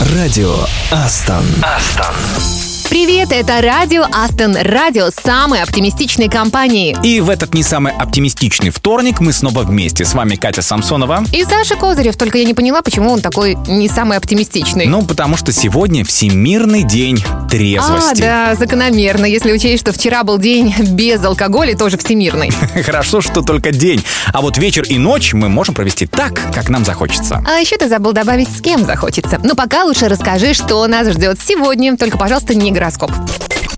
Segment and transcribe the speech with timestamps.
[0.00, 0.54] Радио
[0.92, 1.46] Астон.
[1.62, 2.75] Астон.
[2.88, 6.96] Привет, это Радио Астон, радио самой оптимистичной компании.
[7.02, 10.04] И в этот не самый оптимистичный вторник мы снова вместе.
[10.04, 11.24] С вами Катя Самсонова.
[11.32, 14.86] И Саша Козырев, только я не поняла, почему он такой не самый оптимистичный.
[14.86, 18.22] Ну, потому что сегодня Всемирный день трезвости.
[18.22, 22.50] А, да, закономерно, если учесть, что вчера был день без алкоголя, тоже всемирный.
[22.84, 24.02] Хорошо, что только день.
[24.32, 27.44] А вот вечер и ночь мы можем провести так, как нам захочется.
[27.46, 29.40] А еще ты забыл добавить, с кем захочется.
[29.42, 31.96] Но пока лучше расскажи, что нас ждет сегодня.
[31.96, 33.10] Только, пожалуйста, не гороскоп.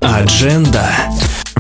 [0.00, 0.90] Адженда.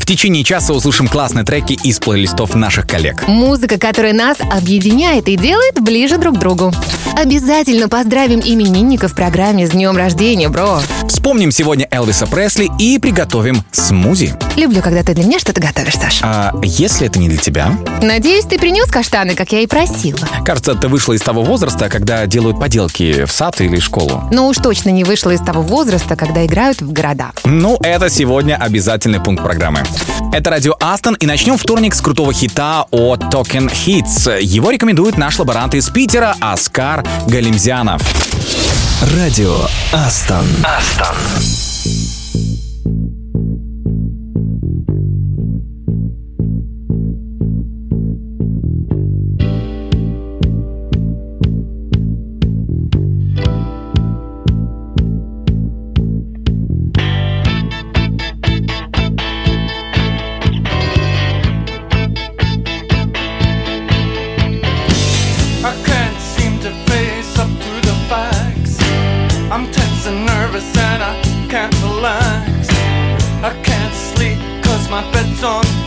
[0.08, 3.28] В течение часа услышим классные треки из плейлистов наших коллег.
[3.28, 6.72] Музыка, которая нас объединяет и делает ближе друг к другу.
[7.14, 10.80] Обязательно поздравим именинника в программе «С днем рождения, бро».
[11.06, 14.34] Вспомним сегодня Элвиса Пресли и приготовим смузи.
[14.56, 16.20] Люблю, когда ты для меня что-то готовишь, Саш.
[16.22, 17.76] А если это не для тебя?
[18.00, 20.26] Надеюсь, ты принес каштаны, как я и просила.
[20.42, 24.24] Кажется, ты вышла из того возраста, когда делают поделки в сад или школу.
[24.32, 27.32] Но уж точно не вышла из того возраста, когда играют в города.
[27.44, 29.82] Ну, это сегодня обязательный пункт программы.
[30.32, 34.40] Это радио Астон, и начнем вторник с крутого хита от Token Hits.
[34.42, 38.02] Его рекомендует наш лаборант из Питера Оскар Галимзянов.
[39.14, 39.56] Радио
[39.92, 40.46] Астон.
[40.64, 41.67] Астон.
[75.44, 75.77] On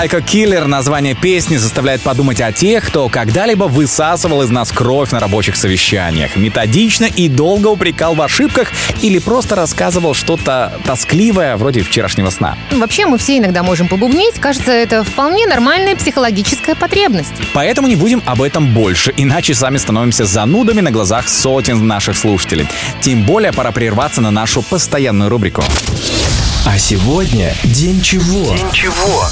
[0.00, 5.20] Psycho Killer название песни заставляет подумать о тех, кто когда-либо высасывал из нас кровь на
[5.20, 8.68] рабочих совещаниях, методично и долго упрекал в ошибках
[9.02, 12.56] или просто рассказывал что-то тоскливое, вроде вчерашнего сна.
[12.72, 14.36] Вообще мы все иногда можем побубнить.
[14.36, 17.34] Кажется, это вполне нормальная психологическая потребность.
[17.52, 22.66] Поэтому не будем об этом больше, иначе сами становимся занудами на глазах сотен наших слушателей.
[23.02, 25.62] Тем более пора прерваться на нашу постоянную рубрику.
[26.64, 28.56] А сегодня день чего?
[28.72, 29.26] Чего?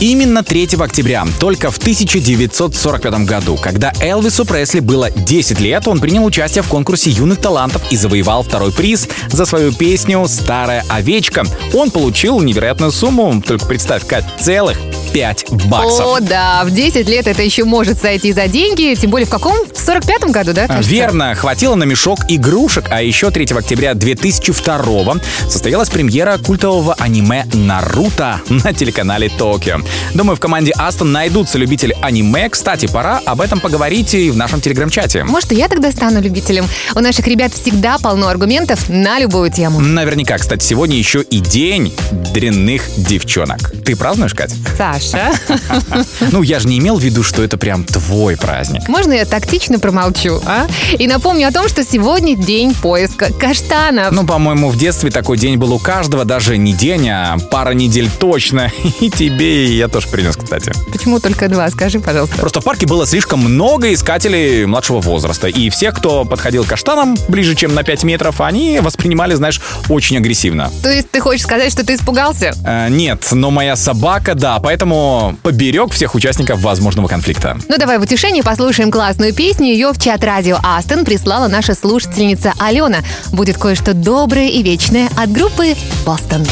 [0.00, 6.22] Именно 3 октября, только в 1945 году, когда Элвису Пресли было 10 лет, он принял
[6.22, 11.44] участие в конкурсе юных талантов и завоевал второй приз за свою песню «Старая овечка».
[11.72, 14.78] Он получил невероятную сумму, только представь, Кать, целых
[15.14, 16.06] 5 баксов.
[16.06, 19.56] О, да, в 10 лет это еще может сойти за деньги, тем более в каком?
[19.64, 20.66] В 45-м году, да?
[20.66, 20.90] кажется?
[20.90, 25.14] Верно, хватило на мешок игрушек, а еще 3 октября 2002
[25.48, 29.80] состоялась премьера культового аниме «Наруто» на телеканале Токио.
[30.14, 32.48] Думаю, в команде Астон найдутся любители аниме.
[32.48, 35.24] Кстати, пора об этом поговорить и в нашем телеграм-чате.
[35.24, 36.66] Может, и я тогда стану любителем.
[36.94, 39.80] У наших ребят всегда полно аргументов на любую тему.
[39.80, 41.92] Наверняка, кстати, сегодня еще и день
[42.32, 43.72] дрянных девчонок.
[43.84, 44.54] Ты празднуешь, Кать?
[44.76, 45.32] Саша,
[46.32, 48.88] Ну, я же не имел в виду, что это прям твой праздник.
[48.88, 50.66] можно я тактично промолчу, а?
[50.98, 54.12] И напомню о том, что сегодня день поиска каштанов.
[54.12, 58.10] Ну, по-моему, в детстве такой день был у каждого, даже не день, а пара недель
[58.18, 58.70] точно.
[59.00, 60.72] И тебе, я тоже принес, кстати.
[60.92, 61.68] Почему только два?
[61.70, 62.36] Скажи, пожалуйста.
[62.36, 65.48] Просто в парке было слишком много искателей младшего возраста.
[65.48, 70.16] И всех, кто подходил к каштанам ближе, чем на 5 метров, они воспринимали, знаешь, очень
[70.16, 70.70] агрессивно.
[70.82, 72.52] То есть ты хочешь сказать, что ты испугался?
[72.64, 77.58] Э, нет, но моя собака, да, поэтому поберег всех участников возможного конфликта.
[77.68, 79.66] Ну давай в утешение послушаем классную песню.
[79.66, 82.98] Ее в чат радио Астон прислала наша слушательница Алена.
[83.32, 85.74] Будет кое-что доброе и вечное от группы
[86.04, 86.46] Бостон.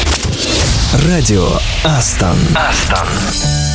[1.03, 1.45] Радио
[1.83, 2.37] Астон.
[2.55, 3.74] Астон.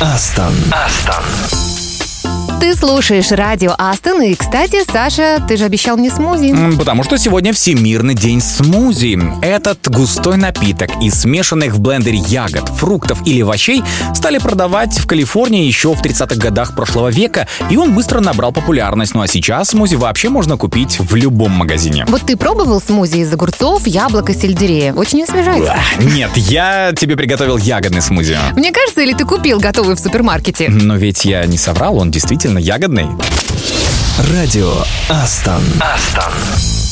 [0.00, 0.54] Астон.
[0.72, 1.45] Астон.
[2.60, 6.54] Ты слушаешь радио Астон, и, кстати, Саша, ты же обещал мне смузи.
[6.78, 9.20] Потому что сегодня Всемирный день смузи.
[9.42, 13.82] Этот густой напиток из смешанных в блендере ягод, фруктов или овощей
[14.14, 19.14] стали продавать в Калифорнии еще в 30-х годах прошлого века, и он быстро набрал популярность.
[19.14, 22.06] Ну а сейчас смузи вообще можно купить в любом магазине.
[22.08, 24.94] Вот ты пробовал смузи из огурцов, яблок и сельдерея?
[24.94, 25.70] Очень освежает.
[26.00, 28.38] Нет, я тебе приготовил ягодный смузи.
[28.54, 30.68] Мне кажется, или ты купил готовый в супермаркете?
[30.70, 33.08] Но ведь я не соврал, он действительно ягодный.
[34.32, 34.72] Радио
[35.08, 35.62] Астон.
[35.80, 36.85] Астон.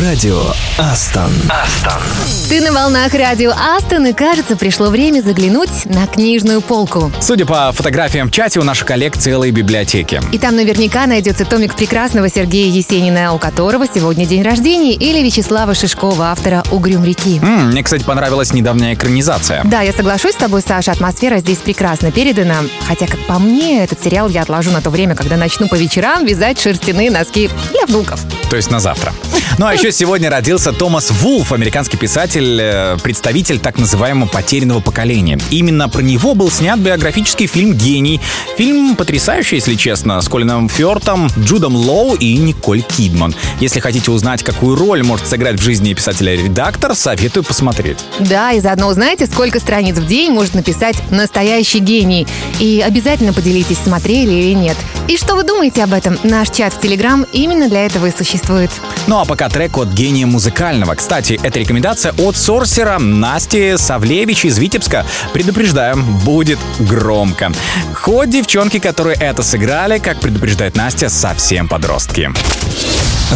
[0.00, 0.40] Радио
[0.78, 1.32] Астон.
[1.50, 2.00] Астон.
[2.48, 7.10] Ты на волнах радио Астон, и кажется, пришло время заглянуть на книжную полку.
[7.20, 10.22] Судя по фотографиям в чате, у наших коллег целые библиотеки.
[10.30, 15.74] И там наверняка найдется томик прекрасного Сергея Есенина, у которого сегодня день рождения, или Вячеслава
[15.74, 17.40] Шишкова, автора «Угрюм реки».
[17.42, 19.62] М, мне, кстати, понравилась недавняя экранизация.
[19.64, 22.58] Да, я соглашусь с тобой, Саша, атмосфера здесь прекрасно передана.
[22.86, 26.24] Хотя, как по мне, этот сериал я отложу на то время, когда начну по вечерам
[26.24, 28.20] вязать шерстяные носки для внуков.
[28.48, 29.12] То есть на завтра.
[29.58, 35.38] Ну а еще сегодня родился Томас Вулф, американский писатель, э, представитель так называемого потерянного поколения.
[35.50, 38.20] Именно про него был снят биографический фильм «Гений».
[38.56, 43.34] Фильм потрясающий, если честно, с Колином Фёртом, Джудом Лоу и Николь Кидман.
[43.60, 47.98] Если хотите узнать, какую роль может сыграть в жизни писателя-редактор, советую посмотреть.
[48.18, 52.26] Да, и заодно узнаете, сколько страниц в день может написать настоящий гений.
[52.58, 54.76] И обязательно поделитесь, смотрели или нет.
[55.06, 56.18] И что вы думаете об этом?
[56.24, 58.70] Наш чат в Телеграм именно для этого и существует.
[59.06, 60.94] Ну а пока трек от гения музыкального.
[60.94, 65.06] Кстати, это рекомендация от сорсера Насти Савлевич из Витебска.
[65.32, 67.52] Предупреждаем, будет громко.
[67.94, 72.30] Хоть девчонки, которые это сыграли, как предупреждает Настя, совсем подростки.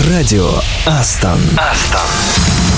[0.08, 0.50] Радио
[0.86, 1.40] Астон.
[1.56, 2.71] Астон.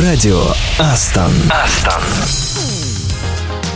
[0.00, 0.42] Радио
[0.80, 1.32] Астон.
[1.50, 2.43] Астон.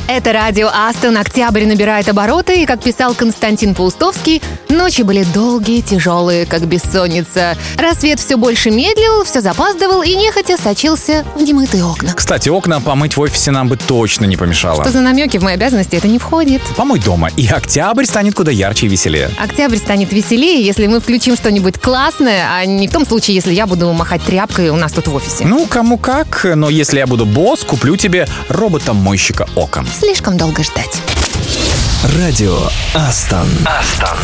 [0.09, 1.18] Это радио Астон.
[1.18, 4.40] Октябрь набирает обороты, и, как писал Константин Паустовский,
[4.71, 7.59] ночи были долгие, тяжелые, как бессонница.
[7.77, 12.14] Рассвет все больше медлил, все запаздывал и нехотя сочился в немытые окна.
[12.14, 14.83] Кстати, окна помыть в офисе нам бы точно не помешало.
[14.83, 16.62] Что за намеки в мои обязанности это не входит.
[16.75, 19.29] Помой дома, и октябрь станет куда ярче и веселее.
[19.38, 23.66] Октябрь станет веселее, если мы включим что-нибудь классное, а не в том случае, если я
[23.66, 25.44] буду махать тряпкой у нас тут в офисе.
[25.44, 29.87] Ну, кому как, но если я буду босс, куплю тебе робота-мойщика окон.
[29.98, 31.02] Слишком долго ждать.
[32.16, 32.56] Радио
[32.94, 33.48] Астон.
[33.66, 34.16] Астон.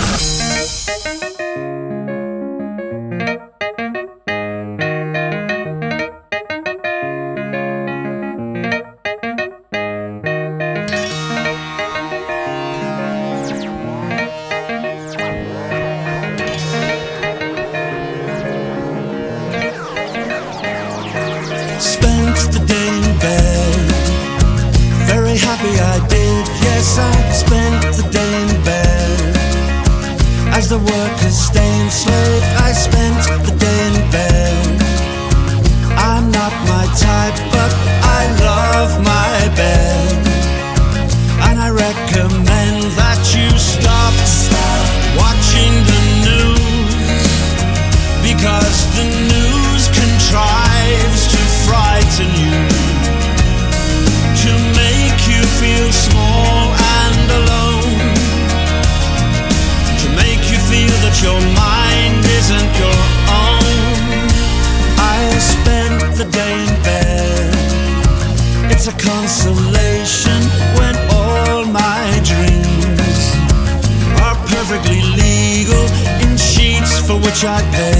[77.45, 77.94] shot eh?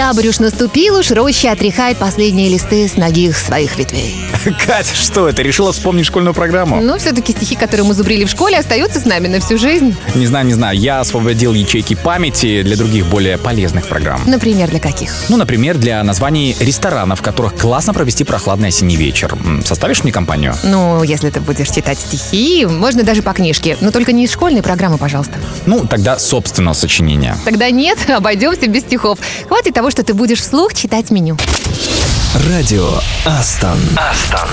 [0.00, 4.16] Октябрь уж наступил, уж роща отряхает последние листы с ногих своих ветвей.
[4.66, 6.80] Катя, что это, решила вспомнить школьную программу?
[6.80, 9.94] Но все-таки стихи, которые мы зубрили в школе, остаются с нами на всю жизнь.
[10.14, 14.22] Не знаю, не знаю, я освободил ячейки памяти для других более полезных программ.
[14.26, 15.12] Например, для каких?
[15.28, 19.36] Ну, например, для названий ресторанов, в которых классно провести прохладный осенний вечер.
[19.66, 20.54] Составишь мне компанию?
[20.64, 23.76] Ну, если ты будешь читать стихи, можно даже по книжке.
[23.82, 25.34] Но только не из школьной программы, пожалуйста.
[25.66, 27.36] Ну, тогда собственного сочинения.
[27.44, 29.18] Тогда нет, обойдемся без стихов.
[29.46, 31.36] Хватит того, что ты будешь вслух читать меню.
[32.48, 32.90] Радио
[33.24, 33.78] Астон.
[33.96, 34.48] Астон.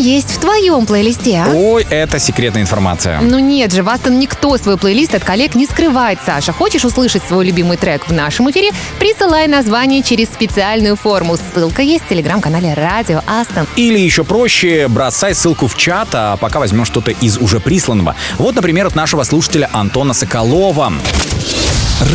[0.00, 1.50] Есть в твоем плейлисте, а?
[1.52, 3.20] Ой, это секретная информация.
[3.20, 6.52] Ну нет же, в Астон никто свой плейлист от коллег не скрывает, Саша.
[6.52, 8.70] Хочешь услышать свой любимый трек в нашем эфире?
[8.98, 11.36] Присылай название через специальную форму.
[11.36, 13.66] Ссылка есть в телеграм-канале Радио Астон.
[13.76, 18.16] Или еще проще, бросай ссылку в чат, а пока возьмем что-то из уже присланного.
[18.38, 20.92] Вот, например, от нашего слушателя Антона Соколова.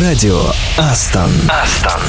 [0.00, 0.42] Радио
[0.76, 1.30] Астон.
[1.48, 2.00] Астон.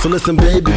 [0.00, 0.69] So listen, baby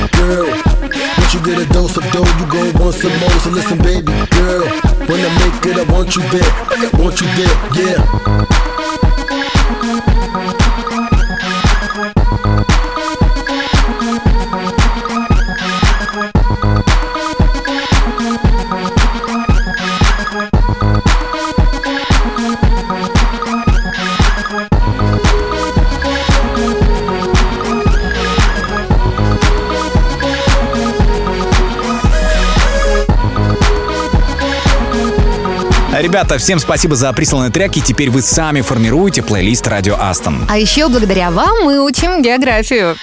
[36.03, 40.45] Ребята, всем спасибо за присланный трек, и теперь вы сами формируете плейлист Радио Астон.
[40.49, 42.97] А еще благодаря вам мы учим географию.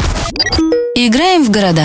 [0.94, 1.84] Играем в города.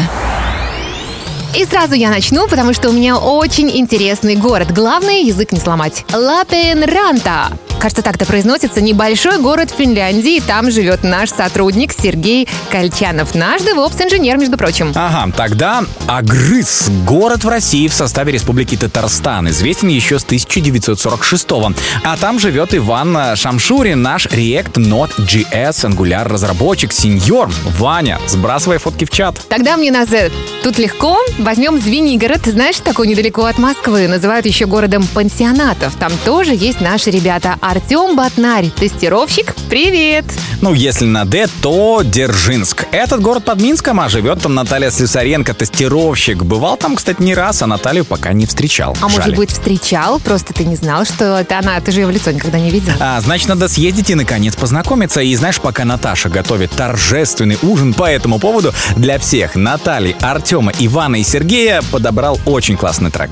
[1.58, 4.73] И сразу я начну, потому что у меня очень интересный город.
[4.73, 6.04] Главное, язык не сломать.
[6.13, 7.47] Лапенранта.
[7.85, 8.81] Кажется, так это произносится.
[8.81, 10.39] Небольшой город в Финляндии.
[10.39, 13.35] Там живет наш сотрудник Сергей Кольчанов.
[13.35, 14.91] Наш DevOps-инженер, между прочим.
[14.95, 16.89] Ага, тогда Агрыз.
[17.05, 19.49] Город в России в составе Республики Татарстан.
[19.49, 21.75] Известен еще с 1946 -го.
[22.03, 27.51] А там живет Иван Шамшурин, наш React Node.js Angular разработчик, сеньор.
[27.77, 29.39] Ваня, сбрасывай фотки в чат.
[29.47, 30.31] Тогда мне на Z.
[30.63, 31.19] Тут легко.
[31.37, 32.47] Возьмем Звенигород.
[32.47, 34.07] Знаешь, такой недалеко от Москвы.
[34.07, 35.95] Называют еще городом пансионатов.
[35.99, 37.57] Там тоже есть наши ребята.
[37.75, 39.53] Артем Батнарь, тестировщик.
[39.69, 40.23] Привет!
[40.61, 42.85] Ну, если на Д, то Держинск.
[42.93, 46.43] Этот город под Минском, а живет там Наталья Слюсаренко, тестировщик.
[46.43, 48.95] Бывал там, кстати, не раз, а Наталью пока не встречал.
[49.01, 49.17] А Жаль.
[49.17, 50.21] может быть, встречал?
[50.21, 51.77] Просто ты не знал, что это она.
[51.81, 52.93] Ты же ее в лицо никогда не видел.
[53.01, 55.19] А, значит, надо съездить и, наконец, познакомиться.
[55.19, 61.17] И знаешь, пока Наташа готовит торжественный ужин по этому поводу, для всех Натальи, Артема, Ивана
[61.17, 63.31] и Сергея подобрал очень классный трек.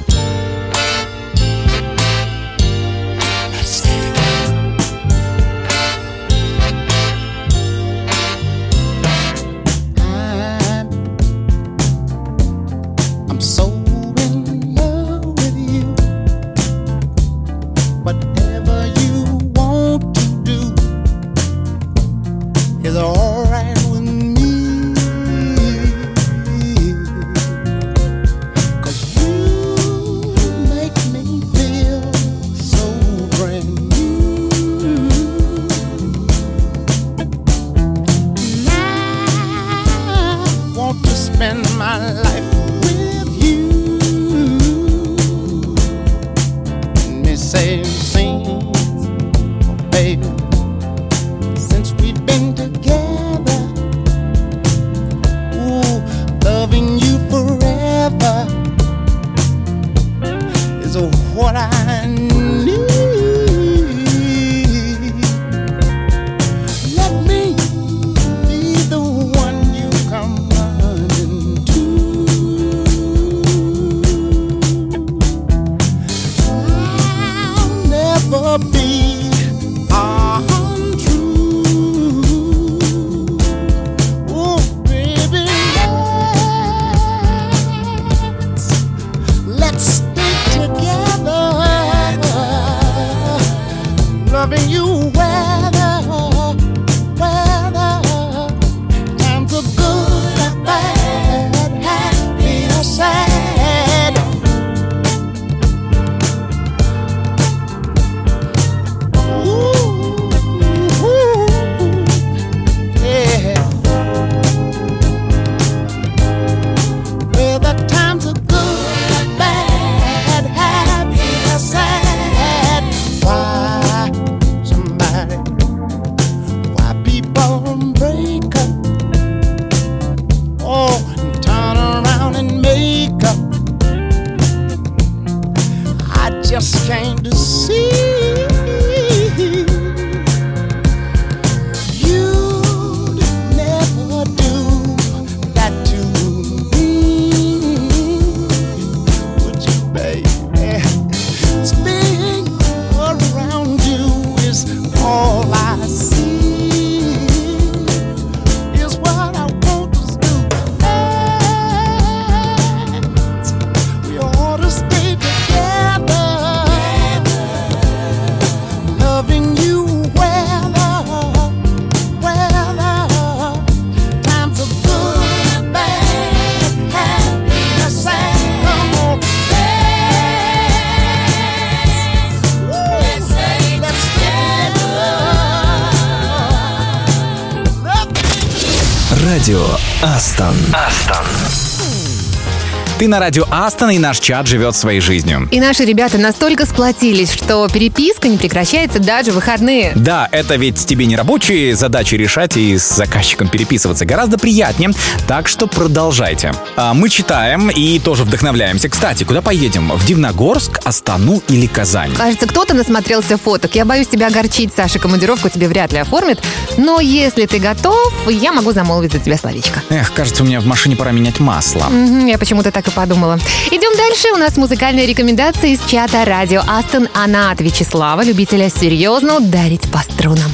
[193.13, 195.47] На радио Астон, и наш чат живет своей жизнью.
[195.51, 199.91] И наши ребята настолько сплотились, что переписка не прекращается даже в выходные.
[199.93, 204.05] Да, это ведь тебе не рабочие задачи решать и с заказчиком переписываться.
[204.05, 204.89] Гораздо приятнее,
[205.27, 206.53] так что продолжайте.
[206.75, 208.89] А мы читаем и тоже вдохновляемся.
[208.89, 209.91] Кстати, куда поедем?
[209.91, 212.15] В Дивногорск, Астану или Казань?
[212.15, 213.75] Кажется, кто-то насмотрелся фоток.
[213.75, 216.41] Я боюсь тебя огорчить, Саша, командировку тебе вряд ли оформят.
[216.77, 219.81] Но если ты готов, я могу замолвить за тебя словечко.
[219.89, 221.85] Эх, кажется, у меня в машине пора менять масло.
[221.85, 223.39] Мгм, я почему-то так и подумала.
[223.71, 224.29] Идем дальше.
[224.33, 227.07] У нас музыкальная рекомендация из чата радио Астон.
[227.13, 230.51] Она от Вячеслава, любителя серьезно ударить по струнам.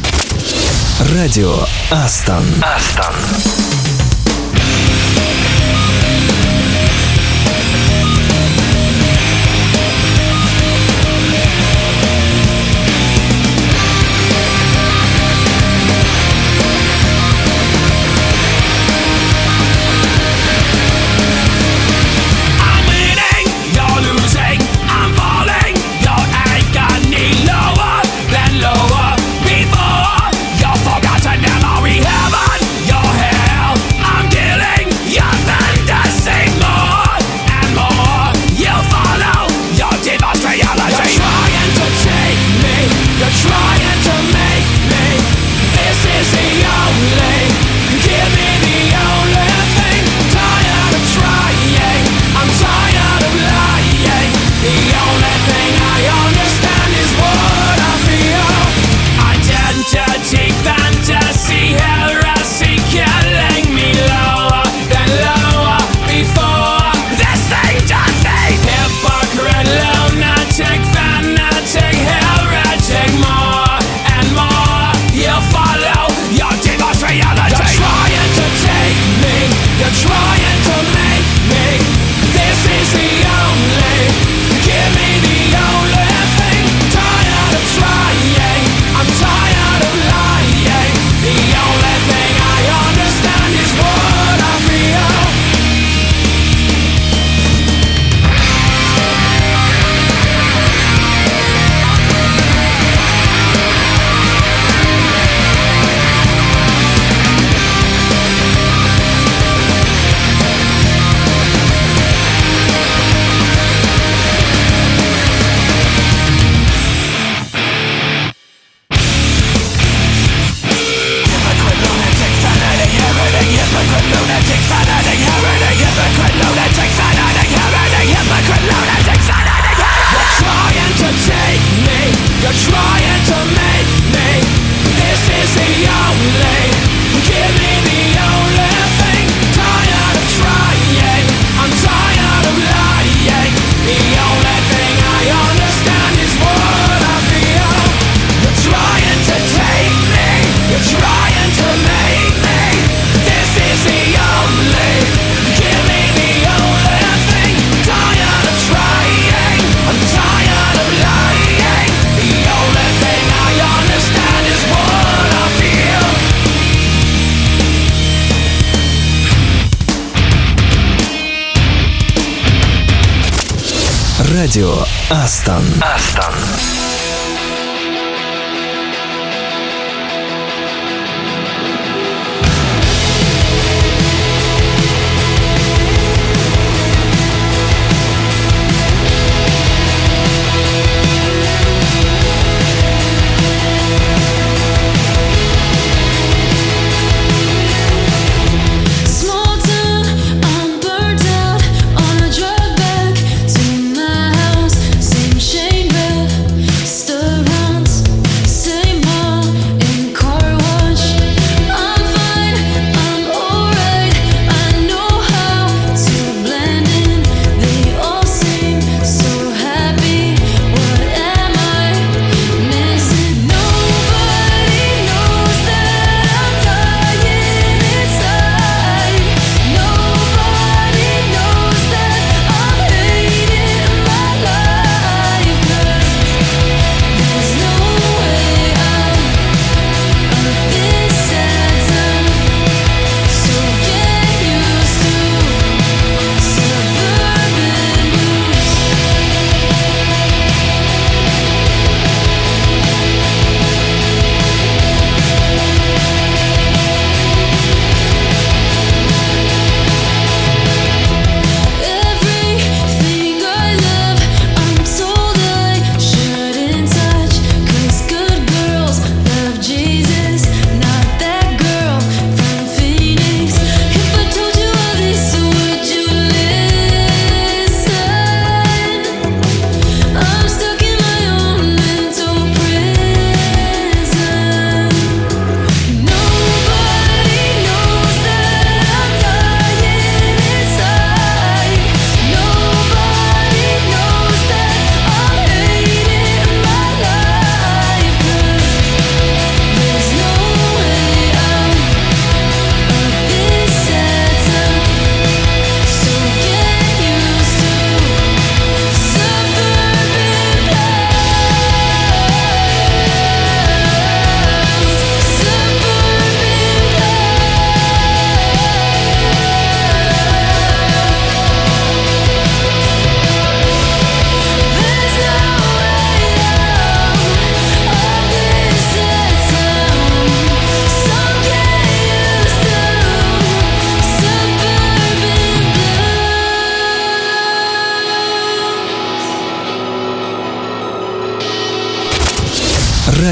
[1.14, 1.56] Радио
[1.92, 2.44] Астон.
[2.62, 3.79] Астон.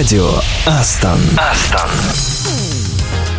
[0.08, 0.30] Радио
[0.66, 1.20] Астон.
[1.36, 1.90] Астон.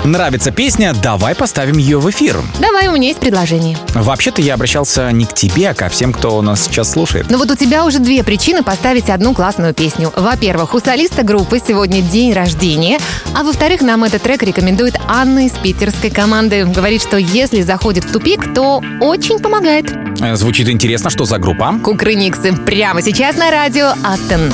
[0.04, 0.92] Нравится песня?
[1.02, 2.42] Давай поставим ее в эфир.
[2.60, 3.78] Давай, у меня есть предложение.
[3.94, 7.30] Вообще-то я обращался не к тебе, а ко всем, кто нас сейчас слушает.
[7.30, 10.12] Но вот у тебя уже две причины поставить одну классную песню.
[10.14, 12.98] Во-первых, у солиста группы сегодня день рождения,
[13.34, 16.66] а во-вторых, нам этот трек рекомендует Анна из питерской команды.
[16.66, 19.90] Говорит, что если заходит в тупик, то очень помогает.
[20.20, 21.76] Э, Звучит интересно, что за группа?
[21.82, 24.52] Кукрыниксы прямо сейчас на радио Астон.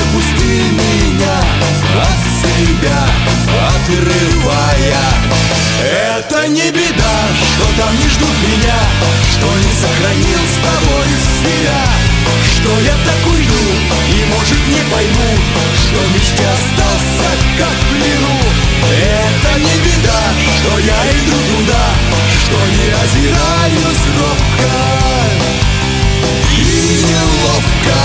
[0.00, 1.38] Лучше пусти меня
[2.00, 3.06] От себя
[3.68, 5.04] отрывая.
[5.82, 8.78] Это не беда, что там не ждут меня
[9.32, 11.06] Что не сохранил с тобой
[11.40, 11.82] себя
[12.54, 13.64] Что я так уйду
[14.08, 15.30] и, может, не пойму
[15.78, 18.40] Что в мечте остался как в плену.
[18.92, 20.22] Это не беда,
[20.58, 21.84] что я иду туда
[22.44, 24.72] Что не озираюсь робко.
[26.58, 27.99] И неловко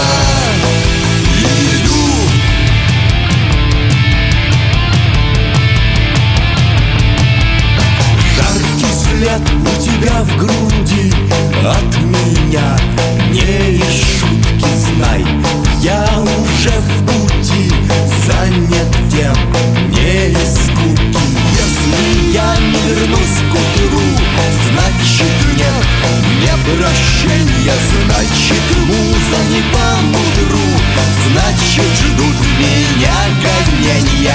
[9.36, 11.12] След у тебя в груди.
[11.66, 12.78] От меня
[13.32, 15.26] не из шутки знай.
[15.82, 17.72] Я уже в пути
[18.26, 19.36] занят тем
[19.92, 21.35] Не из скуки
[21.86, 22.56] Если я
[22.88, 24.02] вернусь к утру
[24.66, 25.86] Значит нет.
[26.36, 27.56] Мне прощения
[29.26, 30.66] это не по мудру
[31.28, 34.34] Значит ждут меня гонения.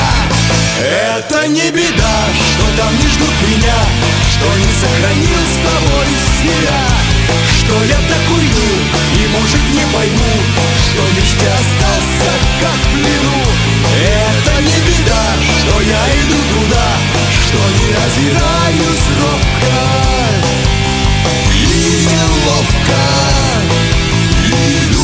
[0.81, 3.79] Это не беда, что там не ждут меня
[4.31, 6.07] Что не сохранил с тобой
[6.43, 6.81] себя.
[7.59, 8.69] Что я так уйду
[9.15, 10.35] и может не пойму
[10.87, 13.43] Что мечте остался как в плену.
[14.03, 15.23] Это не беда,
[15.61, 17.10] что я иду туда
[17.51, 19.79] Что не озираюсь робко.
[21.53, 23.03] И неловко
[24.47, 25.00] иду Это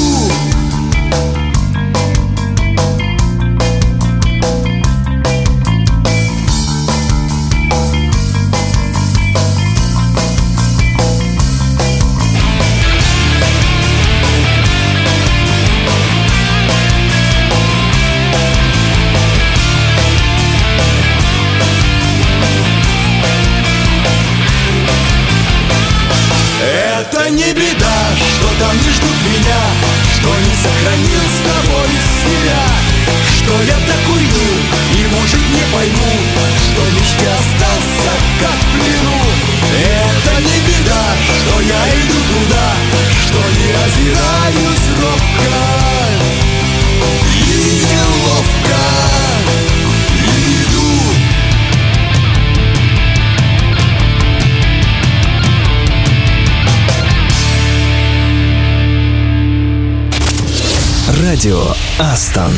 [61.36, 61.66] Радио
[61.98, 62.50] Астон.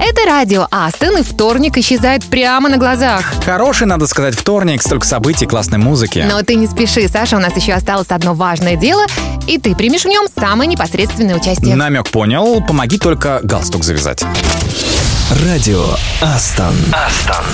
[0.00, 3.32] Это радио Астон, и вторник исчезает прямо на глазах.
[3.44, 6.26] Хороший, надо сказать, вторник, столько событий, классной музыки.
[6.28, 9.06] Но ты не спеши, Саша, у нас еще осталось одно важное дело,
[9.46, 11.76] и ты примешь в нем самое непосредственное участие.
[11.76, 14.24] Намек понял, помоги только галстук завязать.
[15.46, 15.84] Радио
[16.20, 16.74] Астон.
[16.92, 17.44] Астон.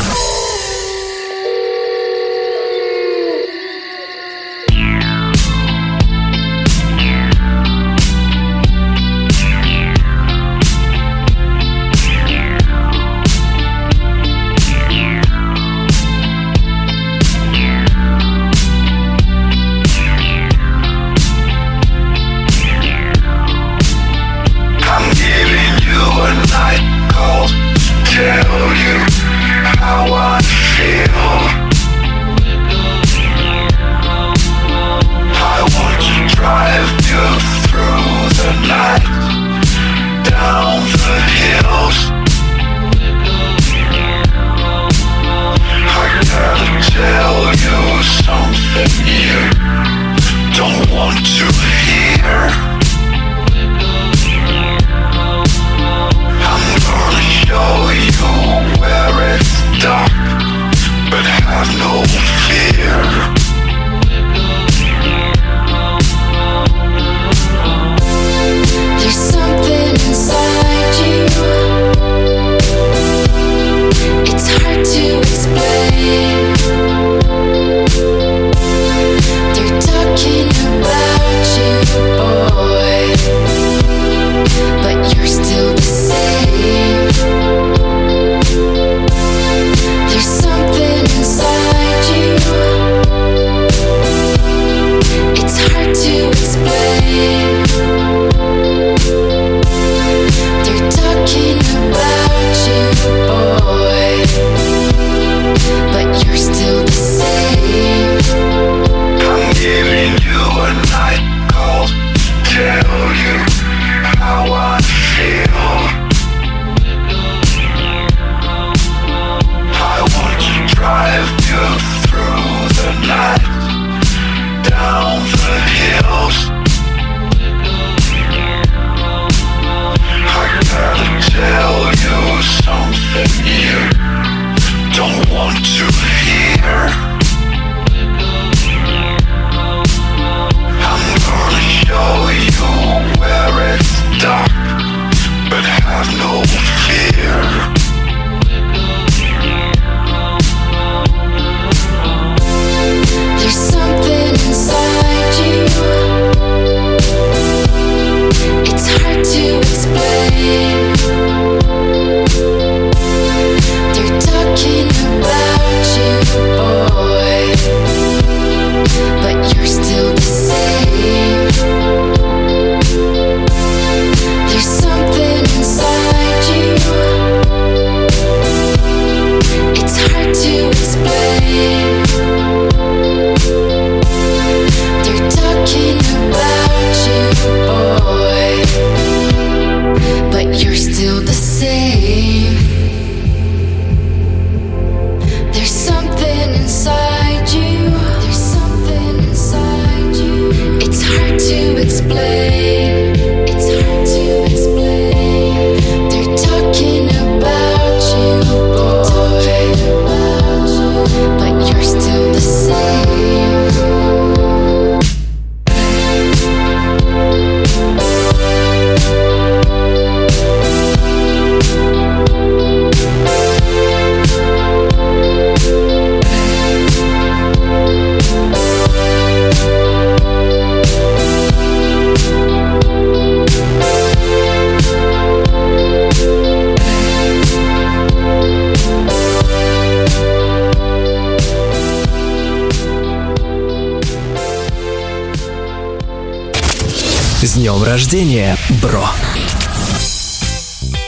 [247.46, 249.08] Днем рождения, бро!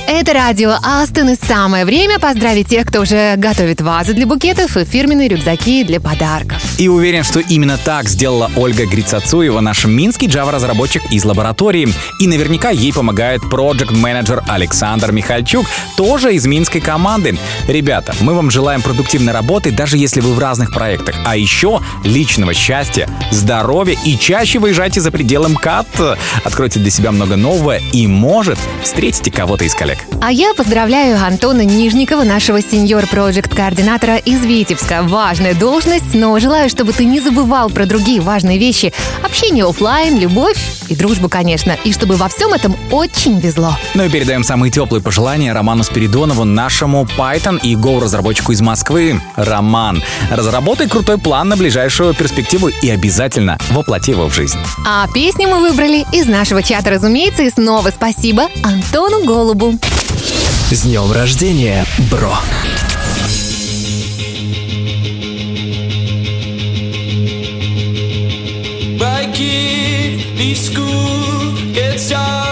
[0.06, 4.84] Это радио Астон и самое время поздравить тех, кто уже готовит вазы для букетов и
[4.84, 6.62] фирменные рюкзаки для подарков.
[6.80, 11.86] И уверен, что именно так сделала Ольга Грицацуева, наш минский Java-разработчик из лаборатории.
[12.18, 15.66] И наверняка ей помогает проект-менеджер Александр Михальчук,
[15.98, 17.36] тоже из минской команды.
[17.68, 21.16] Ребята, мы вам желаем продуктивной работы, даже если вы в разных проектах.
[21.26, 26.18] А еще личного счастья, здоровья и чаще выезжайте за пределы МКАД.
[26.44, 29.98] Откройте для себя много нового и, может, встретите кого-то из коллег.
[30.22, 35.02] А я поздравляю Антона Нижникова, нашего сеньор-проект-координатора из Витебска.
[35.02, 38.92] Важная должность, но желаю, чтобы ты не забывал про другие важные вещи.
[39.22, 40.58] Общение оффлайн, любовь
[40.88, 41.76] и дружбу, конечно.
[41.84, 43.76] И чтобы во всем этом очень везло.
[43.94, 49.20] Ну и передаем самые теплые пожелания Роману Спиридонову, нашему Python и Go разработчику из Москвы.
[49.36, 54.58] Роман, разработай крутой план на ближайшую перспективу и обязательно воплоти его в жизнь.
[54.86, 59.78] А песни мы выбрали из нашего чата, разумеется, и снова спасибо Антону Голубу.
[60.70, 62.32] С днем рождения, бро!
[70.54, 72.49] School, gets job,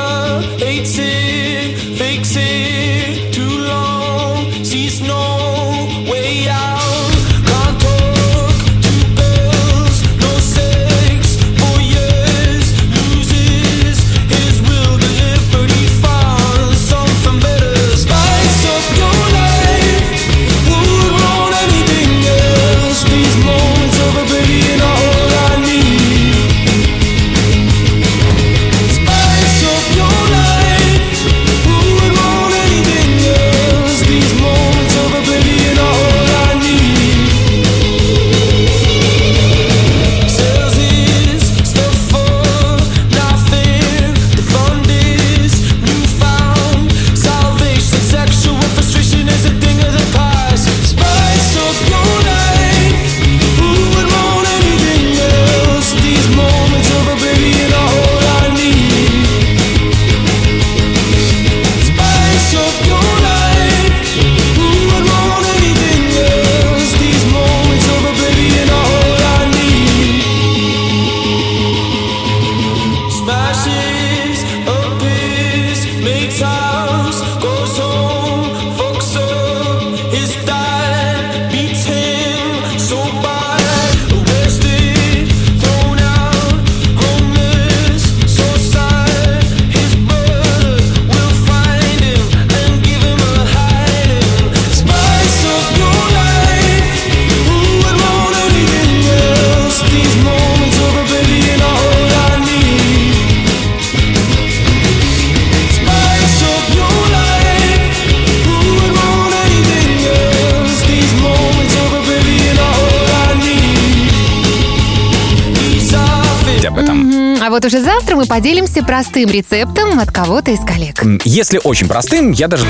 [119.08, 121.02] простым рецептом от кого-то из коллег.
[121.24, 122.66] Если очень простым, я даже...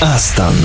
[0.00, 0.56] Астон.